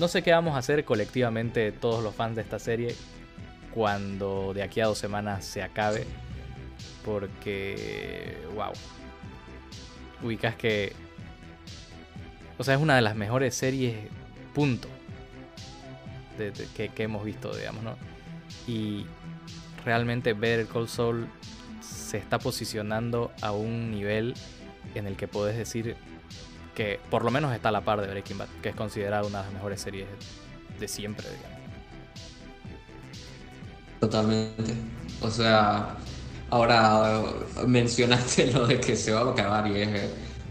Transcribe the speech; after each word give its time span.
no 0.00 0.08
sé 0.08 0.22
qué 0.22 0.32
vamos 0.32 0.54
a 0.54 0.58
hacer 0.58 0.84
colectivamente 0.86 1.72
todos 1.72 2.02
los 2.02 2.14
fans 2.14 2.34
de 2.34 2.42
esta 2.42 2.58
serie 2.58 2.96
cuando 3.74 4.52
de 4.54 4.62
aquí 4.62 4.80
a 4.80 4.86
dos 4.86 4.98
semanas 4.98 5.44
se 5.44 5.62
acabe. 5.62 6.06
Porque, 7.04 8.38
wow. 8.54 8.72
Ubicas 10.22 10.56
que... 10.56 10.94
O 12.56 12.64
sea, 12.64 12.74
es 12.74 12.80
una 12.80 12.96
de 12.96 13.02
las 13.02 13.14
mejores 13.14 13.54
series, 13.54 13.94
punto. 14.54 14.88
que, 16.74 16.90
hemos 16.96 17.22
visto, 17.22 17.54
digamos, 17.54 17.82
¿no? 17.82 17.96
Y 18.66 19.04
realmente 19.84 20.32
ver 20.32 20.66
Cold 20.66 20.88
Soul 20.88 21.28
se 21.80 22.16
está 22.16 22.38
posicionando 22.38 23.32
a 23.42 23.52
un 23.52 23.90
nivel 23.90 24.34
en 24.94 25.06
el 25.06 25.16
que 25.16 25.28
puedes 25.28 25.56
decir 25.56 25.96
que 26.80 26.98
por 27.10 27.26
lo 27.26 27.30
menos 27.30 27.54
está 27.54 27.68
a 27.68 27.72
la 27.72 27.82
par 27.82 28.00
de 28.00 28.06
Breaking 28.06 28.38
Bad, 28.38 28.48
que 28.62 28.70
es 28.70 28.74
considerada 28.74 29.22
una 29.26 29.40
de 29.40 29.44
las 29.44 29.52
mejores 29.52 29.82
series 29.82 30.06
de 30.78 30.88
siempre, 30.88 31.26
digamos. 31.28 31.58
Totalmente. 34.00 34.72
O 35.20 35.30
sea, 35.30 35.98
ahora 36.48 37.22
mencionaste 37.66 38.50
lo 38.52 38.66
de 38.66 38.80
que 38.80 38.96
se 38.96 39.12
va 39.12 39.20
a 39.20 39.30
acabar 39.30 39.66
y 39.66 39.82
es, 39.82 39.90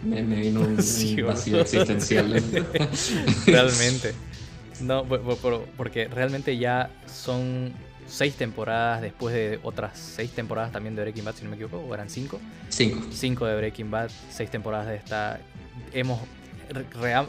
me, 0.03 0.21
vino 0.21 0.61
un, 0.61 0.75
vacío 1.25 1.61
existencial. 1.61 2.31
realmente. 3.48 4.13
No, 4.81 5.07
porque 5.77 6.09
realmente 6.09 6.59
ya 6.59 6.91
son 7.11 7.73
seis 8.07 8.35
temporadas 8.35 9.01
después 9.01 9.34
de 9.34 9.59
otras 9.63 9.98
seis 9.98 10.29
temporadas 10.29 10.71
también 10.71 10.95
de 10.95 11.01
Breaking 11.01 11.25
Bad, 11.25 11.34
si 11.34 11.43
no 11.43 11.49
me 11.49 11.55
equivoco, 11.55 11.79
o 11.79 11.91
eran 11.91 12.07
cinco. 12.07 12.39
Cinco. 12.70 13.07
Cinco 13.11 13.48
de 13.48 13.55
Breaking 13.55 13.89
Bad, 13.89 14.11
seis 14.29 14.51
temporadas 14.51 14.85
de 14.85 14.95
esta. 14.95 15.39
Hemos 15.93 16.19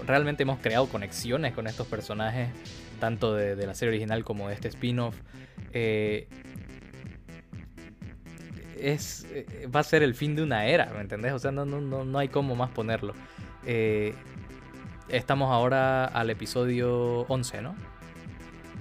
realmente 0.06 0.42
hemos 0.42 0.58
creado 0.58 0.86
conexiones 0.86 1.55
con 1.55 1.66
estos 1.66 1.86
personajes, 1.86 2.50
tanto 2.98 3.34
de, 3.34 3.66
la 3.66 3.75
serie 3.75 3.91
original 3.91 4.25
como 4.25 4.48
de 4.48 4.55
este 4.55 4.69
spin-off. 4.69 5.16
Eh, 5.72 6.28
es, 8.78 9.27
eh, 9.30 9.69
va 9.75 9.80
a 9.80 9.84
ser 9.84 10.02
el 10.02 10.14
fin 10.14 10.34
de 10.34 10.42
una 10.42 10.66
era, 10.66 10.86
¿me 10.94 11.00
entendés? 11.00 11.33
O 11.33 11.38
sea, 11.38 11.52
no, 11.52 11.64
no, 11.64 11.80
no, 11.80 12.05
no 12.05 12.19
hay 12.19 12.28
cómo 12.28 12.55
más 12.56 12.70
ponerlo. 12.70 13.14
Eh, 13.66 14.14
estamos 15.08 15.50
ahora 15.50 16.05
al 16.06 16.30
episodio 16.30 17.20
11, 17.28 17.62
¿no? 17.62 17.75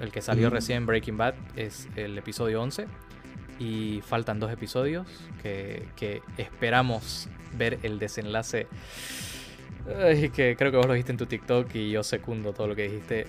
El 0.02 0.12
que 0.12 0.22
salió 0.22 0.50
recién 0.50 0.86
Breaking 0.86 1.18
Bad 1.18 1.36
es 1.58 1.90
el 1.98 2.18
episodio 2.18 2.62
11. 2.62 2.88
Y 3.60 4.02
faltan 4.06 4.40
dos 4.40 4.54
episodios 4.54 5.06
que, 5.44 5.86
que 5.98 6.22
esperamos 6.38 7.28
ver 7.58 7.80
el 7.84 8.00
desenlace. 8.00 8.68
Que 10.34 10.56
creo 10.58 10.72
que 10.72 10.78
vos 10.78 10.86
lo 10.86 10.94
dijiste 10.94 11.12
en 11.12 11.18
tu 11.18 11.26
TikTok 11.26 11.74
y 11.76 11.92
yo 11.92 12.04
secundo 12.04 12.54
todo 12.54 12.68
lo 12.68 12.76
que 12.76 12.84
dijiste. 12.84 13.28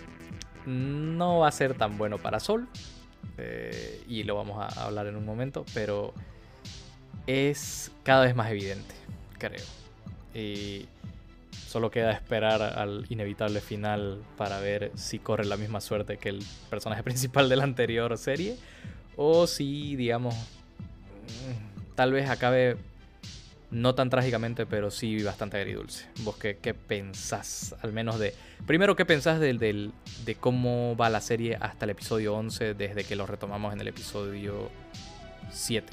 No 0.66 1.40
va 1.40 1.48
a 1.48 1.52
ser 1.52 1.74
tan 1.74 1.98
bueno 1.98 2.18
para 2.18 2.40
Sol. 2.40 2.68
Eh, 3.38 4.02
y 4.08 4.22
lo 4.24 4.36
vamos 4.36 4.58
a 4.58 4.84
hablar 4.84 5.06
en 5.06 5.16
un 5.16 5.24
momento. 5.24 5.64
Pero 5.74 6.12
es 7.26 7.92
cada 8.02 8.24
vez 8.24 8.34
más 8.34 8.50
evidente, 8.50 8.94
creo. 9.38 9.64
Y 10.34 10.86
Solo 11.70 11.92
queda 11.92 12.10
esperar 12.10 12.62
al 12.62 13.06
inevitable 13.10 13.60
final 13.60 14.24
para 14.36 14.58
ver 14.58 14.90
si 14.96 15.20
corre 15.20 15.44
la 15.44 15.56
misma 15.56 15.80
suerte 15.80 16.16
que 16.16 16.28
el 16.28 16.42
personaje 16.68 17.02
principal 17.04 17.48
de 17.48 17.54
la 17.54 17.62
anterior 17.62 18.18
serie. 18.18 18.56
O 19.16 19.46
si, 19.46 19.94
digamos, 19.94 20.34
mm, 20.34 21.94
tal 21.94 22.10
vez 22.10 22.28
acabe 22.28 22.76
no 23.70 23.94
tan 23.94 24.10
trágicamente, 24.10 24.66
pero 24.66 24.90
sí 24.90 25.22
bastante 25.22 25.56
agridulce. 25.56 26.06
¿Vos 26.20 26.36
qué, 26.36 26.58
qué 26.58 26.74
pensás? 26.74 27.74
Al 27.82 27.92
menos 27.92 28.18
de... 28.18 28.34
Primero, 28.66 28.96
¿qué 28.96 29.04
pensás 29.04 29.40
del, 29.40 29.58
de 29.58 30.34
cómo 30.34 30.96
va 30.96 31.08
la 31.08 31.20
serie 31.20 31.56
hasta 31.60 31.84
el 31.84 31.90
episodio 31.90 32.34
11 32.34 32.74
desde 32.74 33.04
que 33.04 33.16
lo 33.16 33.26
retomamos 33.26 33.72
en 33.72 33.80
el 33.80 33.88
episodio 33.88 34.70
7? 35.52 35.86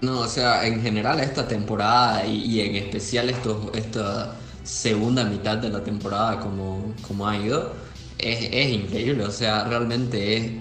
No, 0.00 0.20
o 0.20 0.28
sea, 0.28 0.64
en 0.66 0.80
general 0.80 1.18
esta 1.18 1.48
temporada 1.48 2.24
y, 2.24 2.60
en 2.60 2.76
especial 2.76 3.28
esto, 3.30 3.72
esta 3.74 4.36
segunda 4.62 5.24
mitad 5.24 5.58
de 5.58 5.70
la 5.70 5.82
temporada 5.82 6.38
como, 6.38 6.94
como 7.06 7.26
ha 7.26 7.36
ido, 7.36 7.72
es, 8.18 8.70
increíble. 8.70 9.24
O 9.24 9.30
sea, 9.30 9.64
realmente 9.64 10.36
es 10.36 10.52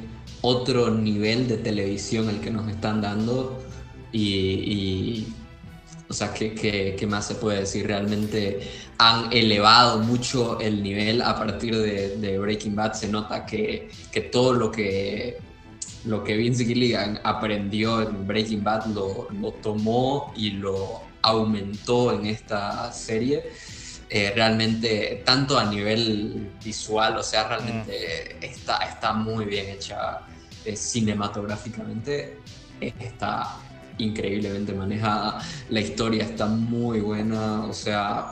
otro 0.41 0.89
nivel 0.89 1.47
de 1.47 1.57
televisión 1.57 2.29
el 2.29 2.39
que 2.39 2.49
nos 2.49 2.67
están 2.69 3.01
dando 3.01 3.66
y, 4.11 5.27
o 6.09 6.13
sea, 6.13 6.33
¿qué, 6.33 7.05
más 7.07 7.27
se 7.27 7.35
puede 7.35 7.61
decir? 7.61 7.87
Realmente 7.87 8.59
han 8.97 9.31
elevado 9.31 9.99
mucho 9.99 10.59
el 10.59 10.81
nivel 10.81 11.21
a 11.21 11.35
partir 11.35 11.75
de, 11.75 12.37
Breaking 12.39 12.75
Bad. 12.75 12.93
Se 12.93 13.07
nota 13.07 13.45
que, 13.45 13.89
que 14.11 14.21
todo 14.21 14.53
lo 14.53 14.71
que 14.71 15.37
lo 16.05 16.23
que 16.23 16.37
Vince 16.37 16.63
Gilligan 16.63 17.19
aprendió 17.23 18.01
en 18.01 18.25
Breaking 18.25 18.63
Bad 18.63 18.85
lo, 18.87 19.27
lo 19.41 19.51
tomó 19.51 20.31
y 20.37 20.51
lo 20.51 21.01
aumentó 21.21 22.13
en 22.13 22.27
esta 22.27 22.91
serie. 22.93 23.43
Eh, 24.09 24.31
realmente, 24.33 25.21
tanto 25.25 25.59
a 25.59 25.65
nivel 25.65 26.49
visual, 26.63 27.17
o 27.17 27.23
sea, 27.23 27.47
realmente 27.49 28.37
mm. 28.39 28.43
está, 28.43 28.77
está 28.77 29.11
muy 29.11 29.43
bien 29.43 29.67
hecha 29.67 30.21
eh, 30.63 30.77
cinematográficamente, 30.77 32.37
está 32.79 33.57
increíblemente 33.97 34.73
manejada, 34.73 35.41
la 35.69 35.79
historia 35.79 36.23
está 36.23 36.45
muy 36.47 36.99
buena, 36.99 37.65
o 37.65 37.73
sea, 37.73 38.31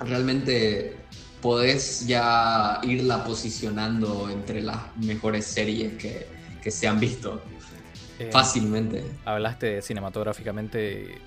realmente 0.00 0.96
podés 1.40 2.06
ya 2.06 2.80
irla 2.82 3.24
posicionando 3.24 4.28
entre 4.30 4.62
las 4.62 4.96
mejores 4.96 5.44
series 5.44 5.94
que, 5.94 6.26
que 6.62 6.70
se 6.70 6.86
han 6.86 7.00
visto 7.00 7.42
eh, 8.18 8.30
fácilmente. 8.30 9.04
Hablaste 9.24 9.82
cinematográficamente 9.82 11.20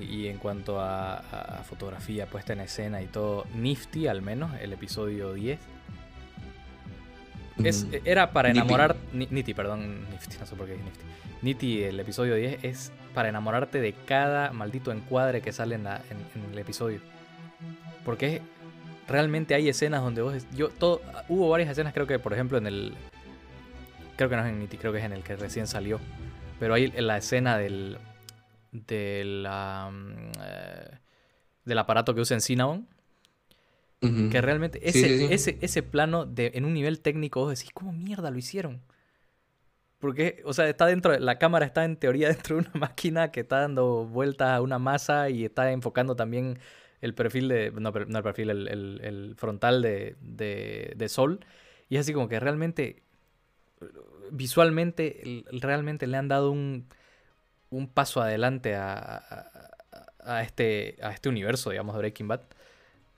y 0.00 0.28
en 0.28 0.38
cuanto 0.38 0.80
a, 0.80 1.62
fotografía 1.68 2.26
puesta 2.26 2.52
en 2.52 2.60
escena 2.60 3.02
y 3.02 3.06
todo, 3.06 3.46
Nifty 3.54 4.06
al 4.06 4.22
menos, 4.22 4.52
el 4.60 4.72
episodio 4.72 5.34
10. 5.34 5.58
Es, 7.62 7.86
era 8.04 8.32
para 8.32 8.50
enamorar. 8.50 8.96
Nifty, 9.12 9.54
perdón, 9.54 10.08
Nifty, 10.10 10.38
no 10.38 10.46
sé 10.46 10.56
por 10.56 10.66
qué 10.66 10.74
es 10.74 10.80
Nifty. 10.80 11.04
Nifty, 11.42 11.82
el 11.84 12.00
episodio 12.00 12.34
10, 12.34 12.64
es 12.64 12.92
para 13.14 13.28
enamorarte 13.28 13.80
de 13.80 13.92
cada 13.92 14.52
maldito 14.52 14.92
encuadre 14.92 15.42
que 15.42 15.52
sale 15.52 15.74
en, 15.74 15.86
en 15.86 16.52
el 16.52 16.58
episodio. 16.58 17.00
Porque 18.04 18.40
realmente 19.08 19.54
hay 19.54 19.68
escenas 19.68 20.02
donde 20.02 20.22
vos. 20.22 20.46
Yo, 20.54 20.68
todo, 20.68 21.02
hubo 21.28 21.48
varias 21.48 21.70
escenas, 21.70 21.92
creo 21.92 22.06
que 22.06 22.18
por 22.18 22.32
ejemplo 22.32 22.58
en 22.58 22.66
el, 22.66 22.94
Creo 24.20 24.28
que 24.28 24.36
no 24.36 24.44
es 24.44 24.50
en 24.50 24.58
Nitty, 24.58 24.76
creo 24.76 24.92
que 24.92 24.98
es 24.98 25.04
en 25.06 25.14
el 25.14 25.22
que 25.22 25.34
recién 25.34 25.66
salió. 25.66 25.98
Pero 26.58 26.74
hay 26.74 26.88
la 26.88 27.16
escena 27.16 27.56
del. 27.56 27.96
Del, 28.70 29.48
eh, 29.48 30.98
del 31.64 31.78
aparato 31.78 32.14
que 32.14 32.20
usa 32.20 32.34
en 32.34 32.42
Cinnabon. 32.42 32.86
Que 34.00 34.40
realmente 34.40 34.80
ese, 34.88 35.34
Ese, 35.34 35.58
ese 35.60 35.82
plano 35.82 36.24
de, 36.24 36.52
en 36.54 36.64
un 36.64 36.72
nivel 36.72 37.00
técnico 37.00 37.40
vos 37.40 37.50
decís, 37.50 37.70
¿cómo 37.74 37.92
mierda 37.92 38.30
lo 38.30 38.38
hicieron? 38.38 38.80
Porque, 39.98 40.42
o 40.46 40.54
sea, 40.54 40.66
está 40.68 40.86
dentro, 40.86 41.18
la 41.18 41.38
cámara 41.38 41.66
está 41.66 41.84
en 41.84 41.96
teoría 41.96 42.28
dentro 42.32 42.56
de 42.56 42.62
una 42.62 42.80
máquina 42.80 43.30
que 43.30 43.40
está 43.40 43.60
dando 43.60 44.06
vueltas 44.06 44.48
a 44.48 44.62
una 44.62 44.78
masa 44.78 45.28
y 45.28 45.44
está 45.44 45.70
enfocando 45.70 46.16
también 46.16 46.58
el 47.02 47.14
perfil 47.14 47.48
de, 47.48 47.70
no, 47.72 47.90
no 47.90 48.18
el 48.18 48.24
perfil, 48.24 48.50
el, 48.50 49.00
el, 49.02 49.34
frontal 49.36 49.82
de, 49.82 50.16
de, 50.20 50.94
de, 50.96 51.08
Sol. 51.08 51.44
Y 51.88 51.96
es 51.96 52.02
así 52.02 52.12
como 52.12 52.28
que 52.28 52.40
realmente 52.40 53.02
visualmente 54.30 55.44
realmente 55.50 56.06
le 56.06 56.16
han 56.16 56.28
dado 56.28 56.50
un, 56.50 56.86
un 57.70 57.88
paso 57.88 58.20
adelante 58.22 58.74
a, 58.76 59.22
a, 60.24 60.42
este, 60.42 60.96
a 61.02 61.12
este 61.12 61.28
universo, 61.28 61.70
digamos, 61.70 61.94
de 61.94 61.98
Breaking 62.00 62.28
Bad. 62.28 62.40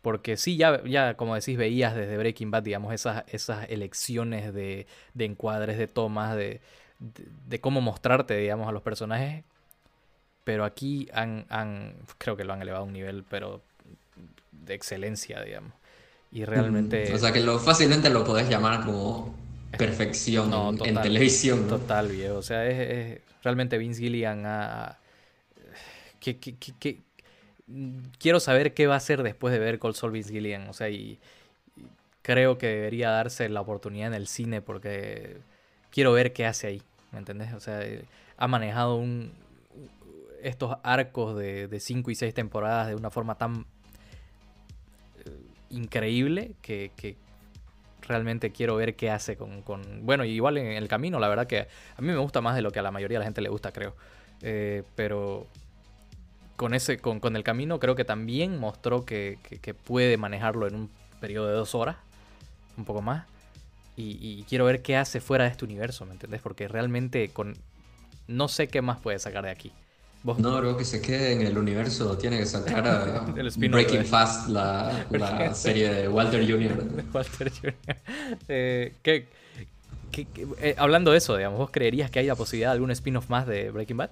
Porque 0.02 0.36
sí, 0.36 0.56
ya, 0.56 0.82
ya 0.84 1.14
como 1.14 1.36
decís, 1.36 1.56
veías 1.56 1.94
desde 1.94 2.18
Breaking 2.18 2.50
Bad, 2.50 2.64
digamos, 2.64 2.92
esas, 2.92 3.24
esas 3.28 3.70
elecciones 3.70 4.52
de, 4.52 4.86
de 5.14 5.24
encuadres, 5.24 5.78
de 5.78 5.86
tomas, 5.86 6.36
de, 6.36 6.60
de, 6.98 7.60
cómo 7.60 7.80
mostrarte, 7.80 8.36
digamos, 8.36 8.68
a 8.68 8.72
los 8.72 8.82
personajes. 8.82 9.44
Pero 10.42 10.64
aquí 10.64 11.08
han, 11.12 11.46
han, 11.48 11.94
creo 12.18 12.36
que 12.36 12.42
lo 12.42 12.52
han 12.52 12.60
elevado 12.60 12.82
a 12.82 12.86
un 12.86 12.92
nivel, 12.92 13.24
pero 13.30 13.62
de 14.50 14.74
excelencia, 14.74 15.40
digamos. 15.42 15.72
Y 16.32 16.44
realmente... 16.44 17.14
o 17.14 17.18
sea 17.18 17.32
que 17.32 17.40
lo, 17.40 17.58
fácilmente 17.58 18.10
lo 18.10 18.24
podés 18.24 18.48
llamar 18.48 18.84
como 18.84 19.34
perfección 19.78 20.52
en, 20.84 21.00
televisión. 21.00 21.68
Total, 21.68 22.08
viejo. 22.08 22.36
O 22.36 22.42
sea, 22.42 22.66
es, 22.66 23.20
realmente 23.42 23.78
Vince 23.78 24.00
Gilligan 24.00 24.44
ha... 24.46 24.98
Que, 26.18 26.34
Quiero 28.18 28.40
saber 28.40 28.74
qué 28.74 28.86
va 28.86 28.94
a 28.94 28.98
hacer 28.98 29.22
después 29.22 29.52
de 29.52 29.58
ver 29.58 29.78
Cold 29.78 29.94
Soul 29.94 30.12
Vince 30.12 30.32
Gilligan. 30.32 30.68
O 30.68 30.72
sea, 30.72 30.88
y, 30.90 31.18
creo 32.22 32.56
que 32.56 32.68
debería 32.68 33.10
darse 33.10 33.48
la 33.48 33.60
oportunidad 33.60 34.08
en 34.08 34.14
el 34.14 34.28
cine 34.28 34.62
porque 34.62 35.38
quiero 35.90 36.12
ver 36.12 36.32
qué 36.32 36.46
hace 36.46 36.68
ahí. 36.68 36.82
¿Me 37.10 37.18
entendés? 37.18 37.52
O 37.52 37.60
sea, 37.60 37.80
ha 38.36 38.48
manejado 38.48 39.04
estos 40.42 40.76
arcos 40.82 41.36
de 41.36 41.78
5 41.78 42.10
y 42.10 42.14
6 42.14 42.32
temporadas 42.32 42.88
de 42.88 42.94
una 42.94 43.10
forma 43.10 43.36
tan 43.36 43.66
eh, 45.24 45.30
increíble 45.70 46.54
que, 46.62 47.16
realmente 48.00 48.50
quiero 48.50 48.74
ver 48.74 48.96
qué 48.96 49.10
hace 49.10 49.36
con, 49.36 49.62
con, 49.62 50.04
Bueno, 50.04 50.24
igual 50.24 50.58
en 50.58 50.66
el 50.66 50.88
camino, 50.88 51.20
la 51.20 51.28
verdad 51.28 51.46
que 51.46 51.60
a 51.60 52.00
mí 52.00 52.08
me 52.08 52.16
gusta 52.16 52.40
más 52.40 52.56
de 52.56 52.62
lo 52.62 52.72
que 52.72 52.80
a 52.80 52.82
la 52.82 52.90
mayoría 52.90 53.18
de 53.18 53.20
la 53.20 53.26
gente 53.26 53.42
le 53.42 53.48
gusta, 53.48 53.72
creo. 53.72 53.94
Eh, 54.40 54.82
pero 54.96 55.46
con, 56.62 56.74
ese, 56.74 56.98
con, 56.98 57.18
con, 57.18 57.34
el 57.34 57.42
camino 57.42 57.80
creo 57.80 57.96
que 57.96 58.04
también 58.04 58.56
mostró 58.56 59.04
que, 59.04 59.38
que, 59.60 59.74
puede 59.74 60.16
manejarlo 60.16 60.68
en 60.68 60.76
un 60.76 60.90
periodo 61.20 61.48
de 61.48 61.54
dos 61.54 61.74
horas, 61.74 61.96
un 62.76 62.84
poco 62.84 63.02
más. 63.02 63.26
Y, 63.96 64.16
y, 64.20 64.44
quiero 64.48 64.64
ver 64.64 64.80
qué 64.80 64.96
hace 64.96 65.20
fuera 65.20 65.44
de 65.44 65.50
este 65.50 65.64
universo, 65.64 66.06
¿me 66.06 66.12
entendés? 66.12 66.40
Porque 66.40 66.68
realmente 66.68 67.30
con... 67.30 67.56
no 68.28 68.46
sé 68.46 68.68
qué 68.68 68.80
más 68.80 69.00
puede 69.00 69.18
sacar 69.18 69.42
de 69.42 69.50
aquí. 69.50 69.72
No, 70.22 70.60
creo 70.60 70.76
que 70.76 70.84
se 70.84 71.02
quede 71.02 71.32
en 71.32 71.42
el 71.42 71.58
universo. 71.58 72.16
Tiene 72.16 72.38
que 72.38 72.46
sacar 72.46 72.86
a 72.86 73.26
Breaking 73.56 74.04
Fast, 74.04 74.48
la, 74.48 75.04
la 75.10 75.52
serie 75.56 75.92
de 75.92 76.08
Walter 76.08 76.48
Jr. 76.48 77.04
Walter 77.12 77.50
Jr. 77.50 77.74
Eh, 78.46 78.94
¿qué, 79.02 79.26
eh, 80.60 80.76
hablando 80.78 81.10
de 81.10 81.18
eso, 81.18 81.36
digamos, 81.36 81.58
¿vos 81.58 81.70
creerías 81.72 82.08
que 82.08 82.20
hay 82.20 82.26
la 82.26 82.36
posibilidad 82.36 82.70
de 82.70 82.74
algún 82.74 82.92
spin-off 82.92 83.28
más 83.30 83.48
de 83.48 83.72
Breaking 83.72 83.96
Bad? 83.96 84.10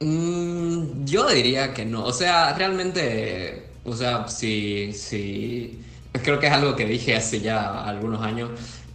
Mm, 0.00 1.04
yo 1.04 1.28
diría 1.28 1.74
que 1.74 1.84
no. 1.84 2.04
O 2.04 2.12
sea, 2.12 2.54
realmente, 2.54 3.70
o 3.84 3.94
sea, 3.94 4.28
si, 4.28 4.92
si, 4.94 5.78
creo 6.22 6.38
que 6.38 6.46
es 6.46 6.52
algo 6.52 6.74
que 6.74 6.86
dije 6.86 7.16
hace 7.16 7.40
ya 7.40 7.84
algunos 7.84 8.22
años. 8.22 8.50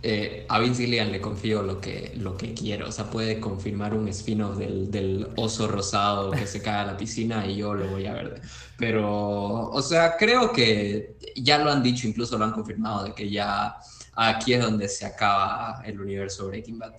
Eh, 0.08 0.46
a 0.50 0.60
Vince 0.60 0.84
Gillian 0.84 1.12
le 1.12 1.20
confío 1.20 1.64
lo 1.64 1.82
que, 1.82 2.14
lo 2.18 2.38
que 2.38 2.54
quiero. 2.54 2.90
O 2.90 2.92
sea, 2.92 3.10
puede 3.10 3.40
confirmar 3.40 3.94
un 3.96 4.08
spin-off 4.10 4.58
del, 4.58 4.92
del, 4.92 5.30
oso 5.36 5.68
rosado 5.68 6.30
que 6.32 6.46
se 6.46 6.62
cae 6.62 6.82
a 6.82 6.86
la 6.86 6.98
piscina 6.98 7.46
y 7.48 7.58
yo 7.58 7.74
lo 7.74 7.88
voy 7.88 8.06
a 8.06 8.14
ver. 8.14 8.42
Pero, 8.78 9.70
o 9.72 9.82
sea, 9.82 10.16
creo 10.18 10.52
que 10.52 11.16
ya 11.36 11.58
lo 11.58 11.72
han 11.72 11.82
dicho, 11.82 12.08
incluso 12.08 12.38
lo 12.38 12.46
han 12.46 12.52
confirmado, 12.52 13.06
de 13.06 13.14
que 13.16 13.30
ya 13.32 13.78
aquí 14.16 14.54
es 14.54 14.62
donde 14.62 14.88
se 14.90 15.06
acaba 15.06 15.82
el 15.86 16.00
universo 16.00 16.48
Breaking 16.48 16.78
Bad. 16.80 16.94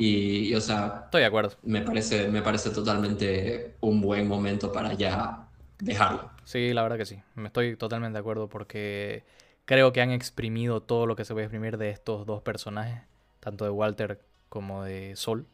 Y, 0.00 0.54
o 0.54 0.60
sea, 0.60 1.02
estoy 1.06 1.22
de 1.22 1.26
acuerdo. 1.26 1.56
Me 1.64 1.82
parece, 1.82 2.28
me 2.28 2.40
parece 2.40 2.70
totalmente 2.70 3.74
un 3.80 4.00
buen 4.00 4.26
momento 4.26 4.72
para 4.72 4.94
ya 4.94 5.48
dejarlo. 5.80 6.30
Sí, 6.44 6.72
la 6.72 6.82
verdad 6.82 6.96
que 6.96 7.04
sí. 7.04 7.20
Me 7.34 7.48
estoy 7.48 7.76
totalmente 7.76 8.14
de 8.14 8.20
acuerdo 8.20 8.48
porque 8.48 9.24
Creo 9.68 9.92
que 9.92 10.00
han 10.00 10.12
exprimido 10.12 10.80
todo 10.80 11.04
lo 11.04 11.14
que 11.14 11.26
se 11.26 11.34
puede 11.34 11.44
exprimir 11.44 11.76
de 11.76 11.90
estos 11.90 12.24
dos 12.24 12.40
personajes, 12.40 13.02
tanto 13.38 13.66
de 13.66 13.70
Walter 13.70 14.18
como 14.48 14.82
de 14.82 15.14
Sol, 15.14 15.44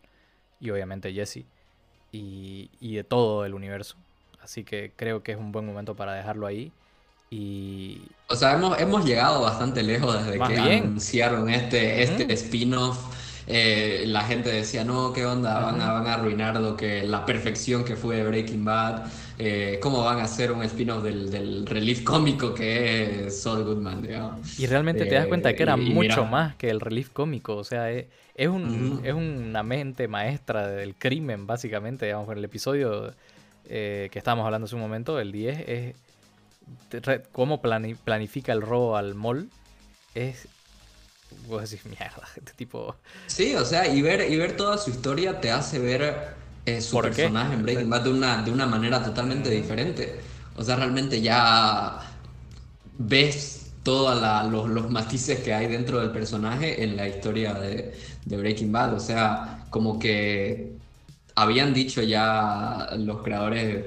y 0.61 0.71
obviamente 0.71 1.13
Jesse, 1.13 1.47
y, 2.13 2.69
de 2.81 3.03
todo 3.03 3.45
el 3.45 3.55
universo. 3.55 3.97
Así 4.41 4.63
que 4.63 4.93
creo 4.95 5.25
que 5.25 5.33
es 5.33 5.39
un 5.39 5.51
buen 5.51 5.67
momento 5.67 5.97
para 5.97 6.13
dejarlo 6.13 6.47
ahí. 6.47 6.71
Y... 7.29 8.03
O 8.29 8.37
sea, 8.37 8.53
hemos, 8.53 8.79
hemos 8.81 9.05
llegado 9.05 9.43
bastante 9.43 9.83
lejos 9.83 10.25
desde 10.25 10.39
que 10.39 10.59
anunciaron 10.59 11.51
este, 11.51 12.05
este 12.05 12.33
spin-off 12.35 12.97
eh, 13.47 14.05
la 14.07 14.23
gente 14.23 14.51
decía, 14.51 14.85
no, 14.85 15.13
¿qué 15.13 15.27
onda? 15.27 15.61
Van 15.61 15.81
a, 15.81 15.93
van 15.93 16.07
a 16.07 16.15
arruinar 16.15 16.61
lo 16.61 16.77
que, 16.77 17.03
la 17.05 17.27
perfección 17.27 17.85
que 17.85 17.97
fue 17.97 18.23
Breaking 18.23 18.65
Bad. 18.65 19.05
Eh, 19.39 19.79
¿Cómo 19.83 20.05
van 20.05 20.21
a 20.21 20.25
hacer 20.25 20.53
un 20.53 20.63
spin-off 20.63 21.03
del, 21.03 21.31
del, 21.31 21.67
relief 21.67 22.05
cómico 22.05 22.55
que 22.55 23.27
es 23.27 23.43
Saul 23.43 23.65
Goodman? 23.65 24.01
Digamos? 24.03 24.59
Y 24.59 24.67
realmente 24.67 25.05
te 25.07 25.15
das 25.15 25.27
cuenta 25.27 25.49
de 25.49 25.57
que 25.57 25.63
era 25.65 25.75
eh, 25.75 25.79
mucho 25.79 26.25
más 26.25 26.55
que 26.57 26.71
el 26.71 26.81
relief 26.81 27.11
cómico. 27.11 27.57
O 27.57 27.65
sea, 27.65 27.91
es, 27.91 28.07
es, 28.35 28.49
un, 28.49 29.01
es 29.05 29.13
una 29.13 29.63
mente 29.63 30.09
maestra 30.09 30.69
del 30.69 30.95
crimen, 30.95 31.47
básicamente. 31.47 32.07
Digamos, 32.07 32.31
en 32.31 32.39
el 32.39 32.45
episodio 32.45 33.13
que 33.67 34.11
estábamos 34.13 34.45
hablando 34.45 34.67
hace 34.67 34.75
un 34.75 34.83
momento, 34.83 35.19
el 35.19 35.33
10, 35.33 35.69
es 35.69 35.95
cómo 37.33 37.61
planifica 37.61 38.53
el 38.53 38.63
robo 38.63 38.97
al 38.97 39.15
mall. 39.15 39.49
Es 40.15 40.49
vos 41.47 41.69
decís, 41.69 41.85
mierda, 41.87 42.23
este 42.37 42.53
tipo. 42.53 42.97
Sí, 43.27 43.55
o 43.55 43.65
sea, 43.65 43.87
y 43.87 44.03
ver, 44.03 44.31
y 44.31 44.37
ver 44.37 44.57
toda 44.57 44.79
su 44.79 44.91
historia 44.91 45.41
te 45.41 45.51
hace 45.51 45.79
ver 45.79 46.35
eh, 46.67 46.81
su 46.81 47.01
personaje 47.01 47.55
en 47.55 47.63
Breaking 47.63 47.91
Bad 47.91 48.03
de 48.03 48.11
una, 48.11 48.43
de 48.43 48.51
una 48.51 48.67
manera 48.67 49.03
totalmente 49.03 49.51
diferente. 49.51 50.21
O 50.57 50.63
sea, 50.63 50.77
realmente 50.77 51.21
ya 51.21 52.01
ves 52.99 53.73
todos 53.83 54.21
los, 54.51 54.69
los, 54.69 54.91
matices 54.91 55.41
que 55.41 55.53
hay 55.53 55.67
dentro 55.67 56.01
del 56.01 56.11
personaje 56.11 56.83
en 56.83 56.97
la 56.97 57.07
historia 57.07 57.55
de, 57.55 57.95
de 58.25 58.37
Breaking 58.37 58.73
Bad. 58.73 58.95
O 58.95 59.01
sea, 59.01 59.67
como 59.71 59.99
que 59.99 60.77
habían 61.35 61.75
dicho 61.75 62.03
ya 62.03 62.89
los 62.97 63.23
creadores 63.23 63.87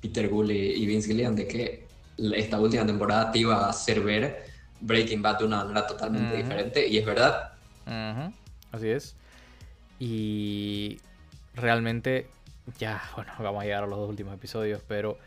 Peter 0.00 0.28
Gould 0.28 0.50
y 0.50 0.84
Vince 0.86 1.08
Gillian 1.08 1.36
de 1.36 1.46
que 1.46 1.86
esta 2.34 2.58
última 2.58 2.84
temporada 2.84 3.30
te 3.30 3.38
iba 3.38 3.66
a 3.66 3.70
hacer 3.70 4.00
ver 4.00 4.51
Breaking 4.82 5.22
Bad 5.22 5.38
de 5.38 5.44
una 5.44 5.64
manera 5.64 5.86
totalmente 5.86 6.36
diferente 6.36 6.86
y 6.86 6.98
es 6.98 7.06
verdad. 7.06 7.52
Así 8.72 8.88
es. 8.88 9.16
Y 9.98 11.00
realmente, 11.54 12.26
ya, 12.78 13.02
bueno, 13.16 13.32
vamos 13.38 13.62
a 13.62 13.64
llegar 13.64 13.84
a 13.84 13.86
los 13.86 13.98
dos 13.98 14.08
últimos 14.08 14.34
episodios, 14.34 14.82
pero 14.86 15.18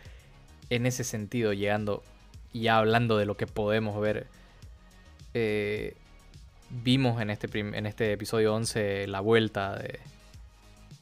en 0.69 0.85
ese 0.85 1.03
sentido, 1.03 1.53
llegando, 1.53 2.03
ya 2.53 2.77
hablando 2.77 3.17
de 3.17 3.25
lo 3.25 3.37
que 3.37 3.47
podemos 3.47 3.99
ver, 3.99 4.27
eh, 5.33 5.95
vimos 6.69 7.21
en 7.21 7.29
este, 7.29 7.59
en 7.59 7.85
este 7.85 8.11
episodio 8.11 8.53
11 8.53 9.07
la 9.07 9.21
vuelta 9.21 9.75
de, 9.77 9.99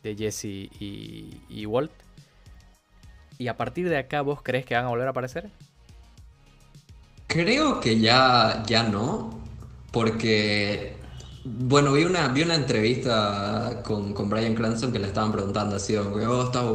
de 0.04 0.16
Jesse 0.16 0.46
y, 0.46 1.42
y 1.50 1.66
Walt. 1.66 1.92
Y 3.40 3.48
a 3.48 3.58
partir 3.58 3.90
de 3.90 3.98
acá, 3.98 4.22
¿vos 4.22 4.42
crees 4.44 4.66
que 4.66 4.76
van 4.76 4.86
a 4.86 4.90
volver 4.90 5.08
a 5.08 5.12
aparecer? 5.12 5.50
Creo 7.34 7.80
que 7.80 8.00
ya, 8.00 8.62
ya 8.68 8.84
no, 8.84 9.42
porque, 9.92 10.98
bueno, 11.44 11.94
vi 11.94 12.04
una, 12.04 12.28
vi 12.28 12.44
una 12.44 12.54
entrevista 12.54 13.82
con, 13.84 14.14
con 14.14 14.30
Brian 14.30 14.54
Cranston 14.54 14.92
que 14.92 15.00
le 15.00 15.08
estaban 15.08 15.32
preguntando 15.32 15.78
así, 15.78 15.96
oh, 15.96 16.12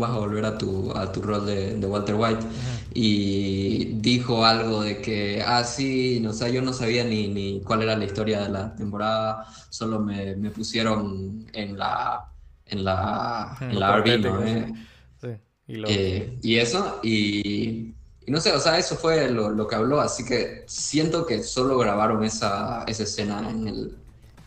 vas 0.00 0.10
a 0.10 0.18
volver 0.18 0.44
a 0.44 0.58
tu, 0.58 0.90
a 0.96 1.12
tu 1.12 1.22
rol 1.22 1.46
de, 1.46 1.76
de 1.76 1.86
Walter 1.86 2.16
White, 2.16 2.44
y 2.92 3.84
dijo 4.00 4.44
algo 4.44 4.82
de 4.82 5.00
que, 5.00 5.44
ah, 5.46 5.62
sí, 5.62 6.18
no 6.20 6.32
sé, 6.32 6.52
yo 6.52 6.60
no 6.60 6.72
sabía 6.72 7.04
ni, 7.04 7.28
ni 7.28 7.60
cuál 7.60 7.82
era 7.82 7.96
la 7.96 8.04
historia 8.04 8.40
de 8.40 8.48
la 8.48 8.74
temporada, 8.74 9.46
solo 9.70 10.00
me, 10.00 10.34
me 10.34 10.50
pusieron 10.50 11.46
en 11.52 11.78
la, 11.78 12.32
en 12.66 12.82
la, 12.82 13.56
en 13.60 13.78
la 13.78 13.96
RV, 13.98 14.18
¿no? 14.18 14.76
Sí. 15.20 15.28
Y, 15.68 15.82
eh, 15.86 16.38
y 16.42 16.56
eso, 16.56 16.98
y 17.04 17.94
y 18.28 18.30
no 18.30 18.42
sé, 18.42 18.52
o 18.52 18.60
sea, 18.60 18.76
eso 18.76 18.94
fue 18.94 19.30
lo, 19.30 19.66
que 19.66 19.74
habló, 19.74 20.02
así 20.02 20.22
que 20.22 20.64
siento 20.66 21.24
que 21.24 21.42
solo 21.42 21.78
grabaron 21.78 22.22
esa, 22.24 22.84
esa 22.86 23.04
escena 23.04 23.48
en 23.48 23.66
el, 23.66 23.96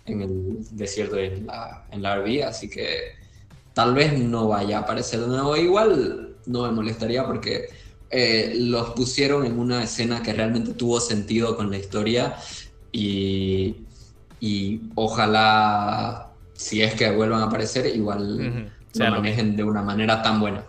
en 0.06 0.22
el 0.22 0.58
desierto, 0.70 1.18
en 1.18 1.48
la, 1.48 1.88
en 1.90 2.04
la 2.04 2.16
RV, 2.18 2.44
así 2.44 2.70
que 2.70 3.16
tal 3.74 3.96
vez 3.96 4.14
no 4.20 4.50
vaya 4.50 4.78
a 4.78 4.82
aparecer 4.82 5.22
de 5.22 5.26
nuevo. 5.26 5.58
Igual 5.58 6.36
no 6.46 6.68
me 6.68 6.72
molestaría 6.74 7.26
porque 7.26 7.70
eh, 8.12 8.54
los 8.56 8.92
pusieron 8.92 9.48
en 9.48 9.58
una 9.58 9.84
escena 9.84 10.22
que 10.22 10.32
realmente 10.32 10.74
tuvo 10.76 11.00
sentido 11.00 11.58
con 11.58 11.72
la 11.72 11.78
historia 11.78 12.36
y, 12.92 13.78
y 14.40 14.80
ojalá, 14.94 16.34
si 16.54 16.84
es 16.84 16.94
que 16.94 17.10
vuelvan 17.10 17.42
a 17.42 17.46
aparecer, 17.46 17.88
igual 17.88 18.72
lo 18.94 19.10
manejen 19.10 19.56
de 19.56 19.64
una 19.64 19.82
manera 19.82 20.22
tan 20.22 20.40
buena. 20.40 20.64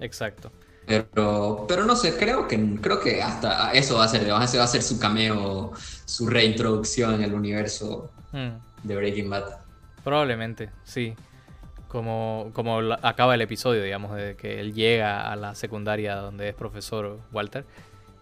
Exacto. 0.00 0.52
Pero, 0.88 1.66
pero 1.68 1.84
no 1.84 1.94
sé, 1.94 2.16
creo 2.16 2.48
que, 2.48 2.76
creo 2.80 2.98
que 2.98 3.22
hasta 3.22 3.72
eso 3.72 3.98
va 3.98 4.04
a 4.04 4.08
ser, 4.08 4.22
ese 4.22 4.56
va 4.56 4.64
a 4.64 4.68
ser 4.68 4.82
su 4.82 4.98
cameo, 4.98 5.72
su 6.06 6.26
reintroducción 6.26 7.16
en 7.16 7.22
el 7.24 7.34
universo 7.34 8.10
mm. 8.32 8.86
de 8.86 8.96
Breaking 8.96 9.28
Bad. 9.28 9.58
Probablemente, 10.02 10.70
sí. 10.84 11.14
Como, 11.88 12.50
como 12.54 12.78
acaba 13.02 13.34
el 13.34 13.42
episodio, 13.42 13.82
digamos, 13.82 14.16
de 14.16 14.34
que 14.36 14.60
él 14.60 14.72
llega 14.72 15.30
a 15.30 15.36
la 15.36 15.54
secundaria 15.54 16.16
donde 16.16 16.48
es 16.48 16.54
profesor 16.54 17.18
Walter. 17.32 17.66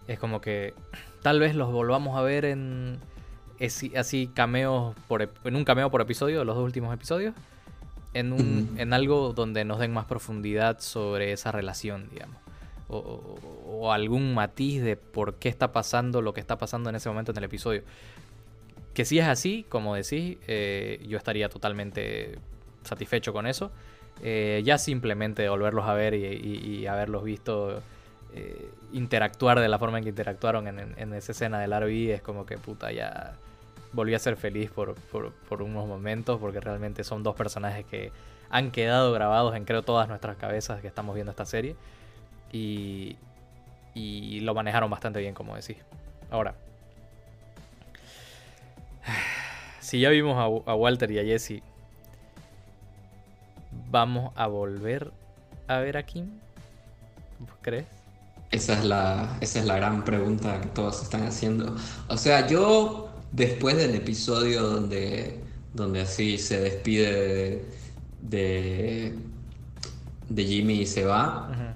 Es 0.09 0.19
como 0.19 0.41
que 0.41 0.73
tal 1.21 1.39
vez 1.39 1.55
los 1.55 1.71
volvamos 1.71 2.17
a 2.17 2.21
ver 2.21 2.43
en 2.43 2.99
así 3.95 4.27
cameos 4.27 4.93
por, 5.07 5.29
en 5.43 5.55
un 5.55 5.63
cameo 5.63 5.89
por 5.89 6.01
episodio, 6.01 6.43
los 6.43 6.55
dos 6.57 6.65
últimos 6.65 6.93
episodios. 6.93 7.33
En, 8.13 8.33
un, 8.33 8.75
en 8.77 8.93
algo 8.93 9.31
donde 9.31 9.63
nos 9.63 9.79
den 9.79 9.93
más 9.93 10.05
profundidad 10.05 10.79
sobre 10.79 11.31
esa 11.31 11.51
relación, 11.51 12.09
digamos 12.09 12.46
o, 12.89 13.91
algún 13.91 14.33
matiz 14.33 14.81
de 14.81 14.95
por 14.95 15.35
qué 15.35 15.49
está 15.49 15.71
pasando 15.71 16.21
lo 16.21 16.33
que 16.33 16.41
está 16.41 16.57
pasando 16.57 16.89
en 16.89 16.95
ese 16.95 17.09
momento 17.09 17.31
en 17.31 17.37
el 17.37 17.43
episodio. 17.45 17.83
Que 18.93 19.05
si 19.05 19.19
es 19.19 19.27
así, 19.27 19.65
como 19.69 19.95
decís, 19.95 20.37
eh, 20.47 21.03
yo 21.07 21.17
estaría 21.17 21.49
totalmente 21.49 22.39
satisfecho 22.83 23.33
con 23.33 23.45
eso. 23.47 23.71
Eh, 24.23 24.61
ya 24.65 24.77
simplemente 24.77 25.47
volverlos 25.47 25.85
a 25.85 25.93
ver 25.93 26.15
y, 26.15 26.87
haberlos 26.87 27.23
visto 27.23 27.83
eh, 28.33 28.71
interactuar 28.91 29.59
de 29.59 29.67
la 29.67 29.77
forma 29.77 29.99
en 29.99 30.05
que 30.05 30.09
interactuaron 30.09 30.67
en, 30.67 31.13
esa 31.13 31.31
escena 31.31 31.59
del 31.59 31.71
RV 31.71 32.13
es 32.15 32.21
como 32.21 32.45
que 32.45 32.57
puta, 32.57 32.91
ya 32.91 33.35
volví 33.93 34.15
a 34.15 34.19
ser 34.19 34.35
feliz 34.35 34.71
por, 34.71 34.95
unos 35.61 35.87
momentos 35.87 36.39
porque 36.39 36.59
realmente 36.59 37.03
son 37.03 37.21
dos 37.21 37.35
personajes 37.35 37.85
que 37.85 38.11
han 38.49 38.71
quedado 38.71 39.11
grabados 39.11 39.55
en 39.55 39.65
creo 39.65 39.83
todas 39.83 40.07
nuestras 40.07 40.37
cabezas 40.37 40.81
que 40.81 40.87
estamos 40.87 41.13
viendo 41.13 41.31
esta 41.31 41.45
serie. 41.45 41.75
Y, 42.51 43.15
lo 44.41 44.53
manejaron 44.53 44.89
bastante 44.89 45.19
bien, 45.19 45.33
como 45.33 45.55
decís. 45.55 45.77
Ahora, 46.29 46.55
Si 49.79 49.99
ya 50.01 50.09
vimos 50.09 50.37
a, 50.37 50.75
Walter 50.75 51.09
y 51.11 51.19
a 51.19 51.23
Jesse, 51.23 51.61
¿vamos 53.89 54.33
a 54.35 54.47
volver 54.47 55.11
a 55.67 55.77
ver 55.77 55.95
a 55.95 56.03
Kim? 56.03 56.29
¿Crees? 57.61 57.85
Esa 58.51 58.73
es, 58.73 58.83
la, 58.83 59.37
esa 59.41 59.59
es 59.59 59.65
la 59.65 59.77
gran 59.77 60.03
pregunta 60.03 60.59
que 60.61 60.67
todos 60.67 61.03
están 61.03 61.25
haciendo. 61.25 61.75
O 62.07 62.17
sea, 62.17 62.47
yo 62.47 63.09
después 63.31 63.77
del 63.77 63.95
episodio 63.95 64.63
donde, 64.63 65.39
donde 65.73 66.01
así 66.01 66.37
se 66.37 66.59
despide 66.59 67.65
de, 68.21 69.15
de, 70.29 70.43
Jimmy 70.45 70.81
y 70.81 70.85
se 70.85 71.05
va, 71.05 71.75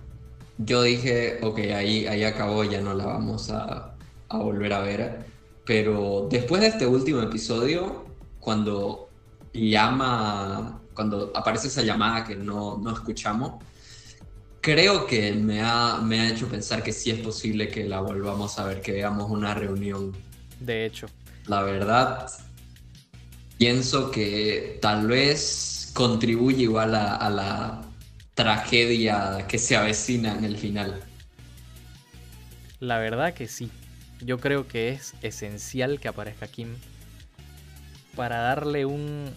yo 0.65 0.83
dije, 0.83 1.39
ok, 1.41 1.59
ahí, 1.75 2.07
ahí 2.07 2.23
acabó, 2.23 2.63
ya 2.63 2.81
no 2.81 2.93
la 2.93 3.05
vamos 3.05 3.49
a, 3.49 3.95
a 4.29 4.37
volver 4.37 4.73
a 4.73 4.81
ver. 4.81 5.25
Pero 5.65 6.27
después 6.29 6.61
de 6.61 6.67
este 6.67 6.85
último 6.85 7.21
episodio, 7.21 8.05
cuando 8.39 9.09
llama, 9.53 10.81
cuando 10.93 11.31
aparece 11.35 11.67
esa 11.67 11.83
llamada 11.83 12.25
que 12.25 12.35
no, 12.35 12.77
no 12.77 12.93
escuchamos, 12.93 13.63
creo 14.59 15.05
que 15.05 15.31
me 15.33 15.61
ha, 15.61 15.99
me 16.01 16.19
ha 16.19 16.29
hecho 16.29 16.47
pensar 16.47 16.83
que 16.83 16.91
sí 16.91 17.11
es 17.11 17.19
posible 17.19 17.67
que 17.67 17.83
la 17.85 18.01
volvamos 18.01 18.57
a 18.59 18.65
ver, 18.65 18.81
que 18.81 18.93
veamos 18.93 19.29
una 19.29 19.53
reunión. 19.53 20.11
De 20.59 20.85
hecho. 20.85 21.07
La 21.47 21.63
verdad, 21.63 22.27
pienso 23.57 24.11
que 24.11 24.79
tal 24.81 25.07
vez 25.07 25.91
contribuye 25.93 26.63
igual 26.63 26.95
a 26.95 27.29
la 27.29 27.90
tragedia 28.33 29.45
que 29.47 29.57
se 29.57 29.75
avecina 29.75 30.33
en 30.33 30.45
el 30.45 30.57
final. 30.57 31.01
La 32.79 32.97
verdad 32.97 33.33
que 33.33 33.47
sí. 33.47 33.69
Yo 34.21 34.39
creo 34.39 34.67
que 34.67 34.89
es 34.89 35.13
esencial 35.21 35.99
que 35.99 36.07
aparezca 36.07 36.47
Kim 36.47 36.75
para 38.15 38.37
darle 38.39 38.85
un... 38.85 39.31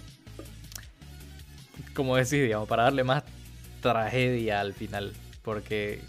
Como 1.94 2.16
decís, 2.16 2.32
digamos, 2.32 2.68
para 2.68 2.84
darle 2.84 3.04
más 3.04 3.22
tragedia 3.80 4.60
al 4.60 4.74
final. 4.74 5.12
Porque 5.42 6.00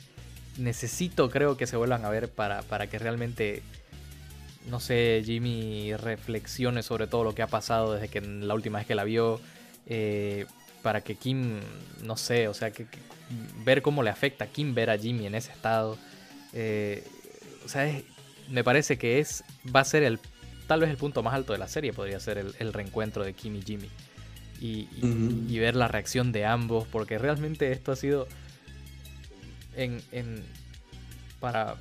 necesito, 0.58 1.30
creo 1.30 1.58
que 1.58 1.68
se 1.68 1.78
vuelvan 1.78 2.06
a 2.06 2.10
ver 2.10 2.30
para, 2.30 2.62
para 2.64 2.88
que 2.88 3.00
realmente, 3.00 3.62
no 4.70 4.80
sé, 4.80 5.22
Jimmy 5.26 5.96
reflexione 5.96 6.84
sobre 6.84 7.08
todo 7.08 7.24
lo 7.24 7.36
que 7.36 7.42
ha 7.42 7.48
pasado 7.48 7.94
desde 7.94 8.08
que 8.08 8.22
la 8.22 8.54
última 8.54 8.80
vez 8.80 8.88
que 8.88 8.96
la 8.96 9.04
vio. 9.04 9.42
Eh, 9.88 10.46
para 10.86 11.02
que 11.02 11.16
Kim, 11.16 11.62
no 12.04 12.16
sé, 12.16 12.48
o 12.48 12.54
sea, 12.54 12.70
que, 12.70 12.86
ver 13.64 13.82
cómo 13.82 14.04
le 14.04 14.12
afecta 14.12 14.46
a 14.46 14.48
Kim 14.48 14.76
ver 14.76 14.92
a 14.92 15.00
Jimmy 15.00 15.26
en 15.26 15.34
ese 15.34 15.52
estado. 15.52 15.98
Eh, 16.54 17.04
o 17.66 17.68
sea, 17.68 17.92
me 18.52 18.64
parece 18.64 19.00
que 19.00 19.18
es 19.18 19.44
va 19.76 19.80
a 19.80 19.84
ser 19.84 20.04
el 20.04 20.20
tal 20.68 20.82
vez 20.82 20.92
el 20.92 20.98
punto 20.98 21.24
más 21.24 21.34
alto 21.34 21.54
de 21.54 21.58
la 21.58 21.68
serie, 21.68 21.92
podría 21.92 22.20
ser 22.20 22.38
el, 22.38 22.72
reencuentro 22.72 23.24
de 23.24 23.34
Kim 23.34 23.56
y 23.56 23.64
Jimmy. 23.64 23.90
Y, 24.62 25.58
ver 25.58 25.76
la 25.76 25.88
reacción 25.88 26.32
de 26.32 26.46
ambos, 26.46 26.88
porque 26.88 27.18
realmente 27.18 27.72
esto 27.72 27.92
ha 27.92 27.96
sido 27.96 28.28
en, 29.76 30.04
en 30.12 30.44
para... 31.40 31.78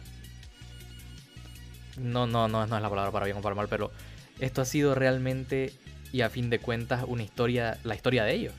No, 1.98 2.26
no, 2.26 2.48
no, 2.48 2.66
no 2.66 2.76
es 2.76 2.82
la 2.82 2.88
palabra 2.88 3.12
para 3.12 3.26
bien 3.26 3.36
o 3.36 3.42
para 3.42 3.54
mal, 3.54 3.68
pero 3.68 3.92
esto 4.38 4.62
ha 4.62 4.64
sido 4.64 4.94
realmente 4.94 5.74
y 6.10 6.22
a 6.22 6.30
fin 6.30 6.48
de 6.48 6.58
cuentas 6.58 7.04
una 7.06 7.22
historia, 7.22 7.76
la 7.84 7.94
historia 7.94 8.24
de 8.24 8.32
ellos. 8.32 8.54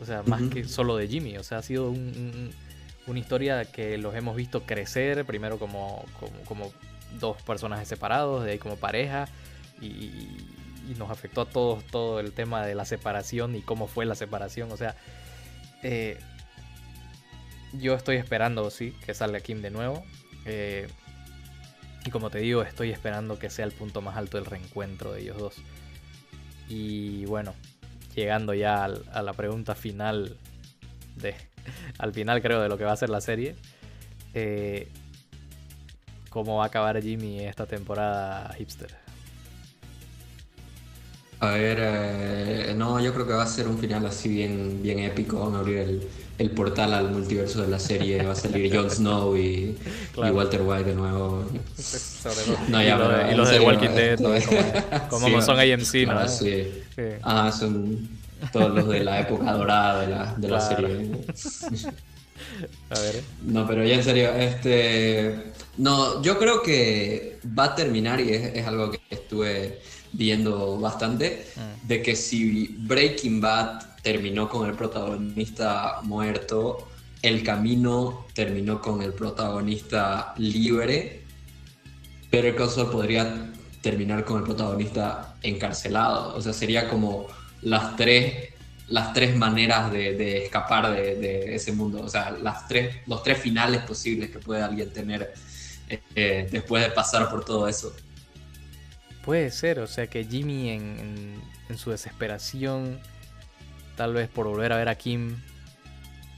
O 0.00 0.04
sea, 0.04 0.22
más 0.22 0.42
que 0.50 0.64
solo 0.64 0.96
de 0.96 1.08
Jimmy. 1.08 1.36
O 1.36 1.42
sea, 1.42 1.58
ha 1.58 1.62
sido 1.62 1.90
una 3.06 3.18
historia 3.18 3.64
que 3.64 3.98
los 3.98 4.14
hemos 4.14 4.36
visto 4.36 4.62
crecer, 4.62 5.24
primero 5.26 5.58
como, 5.58 6.04
como, 6.46 6.72
dos 7.18 7.42
personajes 7.42 7.88
separados, 7.88 8.44
de 8.44 8.52
ahí 8.52 8.58
como 8.58 8.76
pareja, 8.76 9.28
y, 9.80 10.46
nos 10.98 11.10
afectó 11.10 11.42
a 11.42 11.46
todos 11.46 11.84
todo 11.84 12.18
el 12.18 12.32
tema 12.32 12.66
de 12.66 12.74
la 12.74 12.84
separación 12.84 13.54
y 13.54 13.62
cómo 13.62 13.86
fue 13.86 14.06
la 14.06 14.16
separación. 14.16 14.72
O 14.72 14.76
sea, 14.76 14.96
eh, 15.84 16.18
yo 17.74 17.94
estoy 17.94 18.16
esperando, 18.16 18.68
sí, 18.70 18.92
que 19.06 19.14
salga 19.14 19.38
Kim 19.38 19.62
de 19.62 19.70
nuevo. 19.70 20.02
Eh, 20.46 20.88
y 22.04 22.10
como 22.10 22.30
te 22.30 22.38
digo, 22.38 22.62
estoy 22.62 22.90
esperando 22.90 23.38
que 23.38 23.50
sea 23.50 23.66
el 23.66 23.72
punto 23.72 24.02
más 24.02 24.16
alto 24.16 24.36
del 24.36 24.46
reencuentro 24.46 25.12
de 25.12 25.20
ellos 25.20 25.38
dos. 25.38 25.56
Y 26.68 27.24
bueno, 27.26 27.54
llegando 28.14 28.54
ya 28.54 28.84
a 28.84 29.22
la 29.22 29.32
pregunta 29.32 29.74
final 29.74 30.36
de 31.16 31.34
al 31.98 32.12
final 32.12 32.42
creo 32.42 32.60
de 32.60 32.68
lo 32.68 32.78
que 32.78 32.84
va 32.84 32.92
a 32.92 32.96
ser 32.96 33.10
la 33.10 33.20
serie 33.20 33.56
eh, 34.34 34.88
cómo 36.30 36.56
va 36.56 36.64
a 36.64 36.66
acabar 36.68 37.00
Jimmy 37.02 37.40
esta 37.40 37.66
temporada 37.66 38.52
hipster 38.54 38.90
a 41.40 41.50
ver 41.52 41.78
eh, 41.80 42.74
no 42.76 43.00
yo 43.00 43.12
creo 43.14 43.26
que 43.26 43.32
va 43.32 43.44
a 43.44 43.46
ser 43.46 43.66
un 43.66 43.78
final 43.78 44.04
así 44.06 44.28
bien 44.28 44.82
bien 44.82 44.98
épico. 45.00 45.42
Abrir 45.42 45.78
el, 45.78 46.08
el 46.40 46.50
portal 46.52 46.94
al 46.94 47.10
multiverso 47.10 47.60
de 47.60 47.68
la 47.68 47.78
serie 47.78 48.22
va 48.22 48.32
a 48.32 48.34
salir 48.34 48.74
Jon 48.74 48.90
Snow 48.96 49.36
y, 49.36 49.76
Walter 50.16 50.62
White 50.62 50.84
de 50.84 50.94
nuevo. 50.94 51.44
no, 52.68 52.82
ya, 52.82 53.28
y, 53.30 53.36
los 53.36 53.50
de 53.50 53.60
Walking 53.60 53.90
Dead, 53.90 54.18
como, 55.10 55.42
son 55.42 55.60
AMC, 55.60 56.06
¿no? 56.06 56.28
sí. 56.28 56.66
Ah, 57.22 57.52
son 57.52 58.08
todos 58.52 58.74
los 58.74 58.88
de 58.88 59.04
la 59.04 59.20
época 59.20 59.52
dorada 59.52 60.00
de 60.00 60.06
la, 60.08 60.34
de 60.34 60.48
la 60.48 60.60
serie. 60.60 61.10
A 62.90 62.98
ver. 62.98 63.22
No, 63.42 63.66
pero 63.66 63.84
ya 63.84 63.96
en 63.96 64.04
serio, 64.04 64.32
este. 64.32 65.52
No, 65.76 66.22
yo 66.22 66.38
creo 66.38 66.62
que 66.62 67.38
va 67.58 67.64
a 67.64 67.74
terminar 67.74 68.18
y 68.18 68.30
es, 68.30 68.56
es 68.56 68.66
algo 68.66 68.90
que 68.90 69.00
estuve 69.10 69.80
viendo 70.12 70.78
bastante, 70.78 71.46
mm. 71.56 71.86
de 71.86 72.02
que 72.02 72.16
si 72.16 72.76
Breaking 72.80 73.40
Bad 73.40 73.90
terminó 74.02 74.48
con 74.48 74.68
el 74.68 74.74
protagonista 74.74 76.00
muerto, 76.02 76.88
el 77.22 77.42
camino 77.42 78.26
terminó 78.34 78.80
con 78.80 79.02
el 79.02 79.12
protagonista 79.12 80.34
libre, 80.38 81.22
pero 82.30 82.48
el 82.48 82.56
caso 82.56 82.90
podría 82.90 83.52
terminar 83.82 84.24
con 84.24 84.38
el 84.38 84.44
protagonista 84.44 85.34
encarcelado. 85.42 86.34
O 86.36 86.40
sea, 86.40 86.52
sería 86.52 86.88
como 86.88 87.26
las 87.62 87.96
tres, 87.96 88.50
las 88.88 89.12
tres 89.12 89.36
maneras 89.36 89.90
de, 89.92 90.44
escapar 90.44 90.92
de, 90.92 91.54
ese 91.54 91.72
mundo. 91.72 92.02
O 92.02 92.08
sea, 92.08 92.30
las 92.30 92.66
tres, 92.68 92.96
los 93.06 93.22
tres 93.22 93.38
finales 93.38 93.82
posibles 93.82 94.30
que 94.30 94.38
puede 94.38 94.62
alguien 94.62 94.90
tener 94.92 95.34
eh, 96.14 96.48
después 96.50 96.84
de 96.84 96.90
pasar 96.90 97.28
por 97.30 97.44
todo 97.44 97.68
eso. 97.68 97.92
Puede 99.24 99.50
ser, 99.50 99.80
o 99.80 99.86
sea 99.86 100.06
que 100.06 100.24
Jimmy 100.24 100.70
en 100.70 101.40
su 101.76 101.90
desesperación 101.90 102.98
tal 104.00 104.14
vez 104.14 104.30
por 104.30 104.46
volver 104.46 104.72
a 104.72 104.78
ver 104.78 104.88
a 104.88 104.94
Kim 104.94 105.36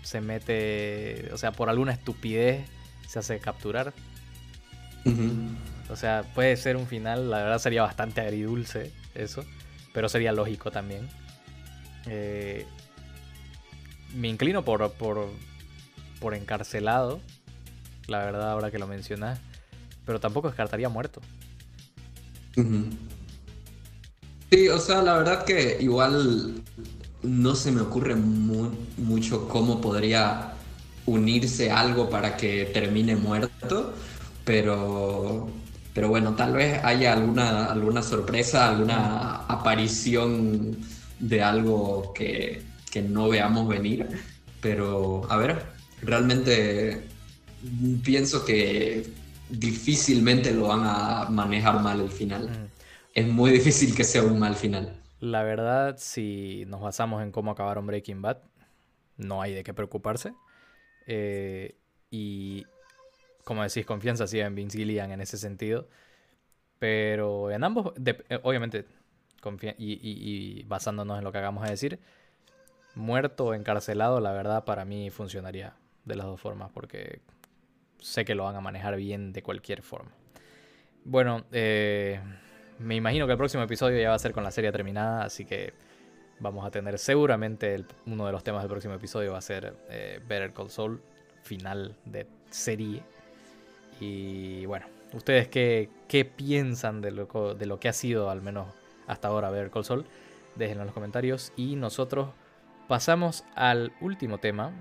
se 0.03 0.21
mete, 0.21 1.31
o 1.33 1.39
sea, 1.39 1.53
por 1.53 1.69
alguna 1.69 1.93
estupidez 1.93 2.67
se 3.09 3.21
hace 3.21 3.39
capturar. 3.39 3.93
O 5.89 5.95
sea, 5.95 6.25
puede 6.35 6.57
ser 6.57 6.77
un 6.77 6.89
final, 6.89 7.31
la 7.31 7.39
verdad 7.39 7.59
sería 7.61 7.83
bastante 7.83 8.21
agridulce 8.21 8.93
eso, 9.15 9.45
pero 9.95 10.09
sería 10.09 10.33
lógico 10.33 10.73
también. 10.73 11.09
Eh, 12.07 12.67
me 14.13 14.27
inclino 14.27 14.65
por, 14.65 14.93
por, 14.95 15.31
por 16.19 16.35
encarcelado, 16.35 17.21
la 18.09 18.19
verdad, 18.25 18.51
ahora 18.51 18.73
que 18.73 18.81
lo 18.81 18.89
mencionas, 18.89 19.39
pero 20.05 20.19
tampoco 20.19 20.49
descartaría 20.49 20.89
muerto. 20.89 21.21
Sí, 24.51 24.69
o 24.69 24.79
sea, 24.79 25.03
la 25.03 25.15
verdad 25.17 25.45
que 25.45 25.79
igual 25.81 26.63
no 27.23 27.55
se 27.55 27.73
me 27.73 27.81
ocurre 27.81 28.17
mucho 28.17 29.49
cómo 29.49 29.81
podría 29.81 30.53
unirse 31.07 31.71
algo 31.71 32.11
para 32.11 32.37
que 32.37 32.67
termine 32.67 33.17
muerto, 33.17 33.95
pero, 34.45 35.49
pero 35.95 36.09
bueno, 36.09 36.35
tal 36.35 36.53
vez 36.53 36.83
haya 36.85 37.13
alguna, 37.15 37.67
alguna 37.67 38.03
sorpresa, 38.03 38.69
alguna 38.69 39.37
aparición 39.47 40.77
de 41.19 41.43
algo 41.43 42.13
que, 42.15 42.63
que 42.91 43.03
no 43.03 43.29
veamos 43.29 43.69
venir, 43.69 44.07
pero 44.61 45.23
a 45.31 45.37
ver, 45.39 45.65
realmente 46.03 47.09
pienso 48.05 48.45
que 48.45 49.07
difícilmente 49.53 50.53
lo 50.53 50.69
van 50.69 50.81
a 50.85 51.27
manejar 51.31 51.81
mal 51.81 52.01
el 52.01 52.11
final. 52.11 52.49
Mm. 52.49 52.71
Es 53.15 53.29
muy 53.29 53.51
difícil 53.51 53.95
que 53.95 54.05
sea 54.05 54.23
un 54.23 54.39
mal 54.39 54.57
final. 54.57 54.97
La 55.21 55.43
verdad, 55.43 55.97
si 55.99 56.65
nos 56.67 56.81
basamos 56.81 57.23
en 57.23 57.31
cómo 57.31 57.51
acabaron 57.51 57.87
Breaking 57.87 58.23
Bad, 58.23 58.39
no 59.19 59.43
hay 59.43 59.55
de 59.55 59.63
qué 59.63 59.75
preocuparse. 59.75 60.33
Eh, 61.07 61.77
y 62.11 62.65
como 63.45 63.63
decís, 63.63 63.85
confianza 63.85 64.27
sí 64.27 64.41
en 64.41 64.55
Vince 64.55 64.79
Gillian 64.79 65.13
en 65.13 65.21
ese 65.21 65.37
sentido. 65.37 65.89
Pero 66.79 67.51
en 67.51 67.63
ambos, 67.63 67.93
eh, 68.05 68.41
obviamente, 68.43 68.87
y, 69.79 70.65
basándonos 70.65 71.19
en 71.19 71.25
lo 71.25 71.31
que 71.31 71.39
acabamos 71.39 71.65
de 71.65 71.71
decir, 71.71 72.01
muerto 72.95 73.47
o 73.47 73.55
encarcelado, 73.55 74.21
la 74.21 74.33
verdad 74.33 74.65
para 74.65 74.85
mí 74.85 75.11
funcionaría 75.11 75.75
de 76.05 76.17
las 76.17 76.27
dos 76.27 76.41
formas, 76.41 76.71
porque 76.73 77.21
sé 78.03 78.25
que 78.25 78.35
lo 78.35 78.45
van 78.45 78.57
a 78.57 78.61
manejar 78.61 78.97
bien 78.97 79.33
de 79.33 79.43
cualquier 79.43 79.83
forma. 79.83 80.11
Bueno, 81.05 81.45
eh, 81.53 82.21
me 82.79 82.97
imagino 82.97 83.27
que 83.27 83.33
el 83.33 83.39
próximo 83.39 83.63
episodio 83.63 84.01
ya 84.01 84.11
va 84.11 84.17
a 84.17 84.19
ser 84.19 84.33
con 84.33 84.45
la 84.45 84.51
serie 84.51 84.71
terminada, 84.73 85.25
así 85.25 85.45
que 85.45 85.73
vamos 86.41 86.67
a 86.67 86.71
tener 86.71 86.99
seguramente 86.99 87.85
uno 88.07 88.27
de 88.27 88.33
los 88.33 88.43
temas 88.43 88.63
del 88.63 88.71
próximo 88.71 88.95
episodio 88.95 89.33
va 89.33 89.39
a 89.39 89.43
ser 89.43 89.75
eh, 89.89 90.21
Better 90.27 90.53
Call 90.53 90.71
Saul, 90.71 91.01
final 91.43 91.97
de 92.05 92.27
serie. 92.51 93.03
Y 94.01 94.67
bueno, 94.67 94.87
¿ustedes 95.13 95.49
qué, 95.49 95.89
qué 96.09 96.25
piensan 96.25 97.01
de 97.01 97.13
lo, 97.13 97.55
de 97.55 97.67
lo 97.67 97.79
que 97.79 97.89
ha 97.89 97.93
sido 97.93 98.31
al 98.31 98.43
menos 98.43 98.69
hasta 99.07 99.29
ahora 99.29 99.51
Better 99.51 99.71
Call 99.71 99.85
Saul? 99.85 100.05
Déjenlo 100.57 100.83
en 100.83 100.87
los 100.87 100.95
comentarios 100.95 101.53
y 101.57 101.77
nosotros 101.77 102.31
pasamos 102.89 103.45
al 103.55 103.93
último 104.01 104.39
tema 104.39 104.73